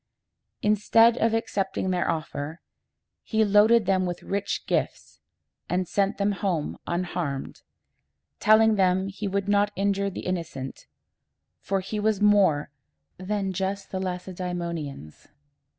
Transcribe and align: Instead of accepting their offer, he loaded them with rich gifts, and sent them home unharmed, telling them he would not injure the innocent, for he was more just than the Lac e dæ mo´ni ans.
Instead 0.63 1.15
of 1.19 1.31
accepting 1.35 1.91
their 1.91 2.09
offer, 2.09 2.59
he 3.21 3.45
loaded 3.45 3.85
them 3.85 4.07
with 4.07 4.23
rich 4.23 4.65
gifts, 4.65 5.19
and 5.69 5.87
sent 5.87 6.17
them 6.17 6.31
home 6.31 6.79
unharmed, 6.87 7.61
telling 8.39 8.77
them 8.77 9.09
he 9.09 9.27
would 9.27 9.47
not 9.47 9.69
injure 9.75 10.09
the 10.09 10.25
innocent, 10.25 10.87
for 11.59 11.81
he 11.81 11.99
was 11.99 12.19
more 12.19 12.71
just 13.51 13.91
than 13.91 14.01
the 14.01 14.03
Lac 14.07 14.27
e 14.27 14.31
dæ 14.31 14.53
mo´ni 14.57 14.89
ans. 14.91 15.27